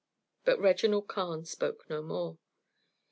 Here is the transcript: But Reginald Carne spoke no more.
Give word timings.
But 0.45 0.59
Reginald 0.59 1.07
Carne 1.07 1.45
spoke 1.45 1.87
no 1.87 2.01
more. 2.01 2.39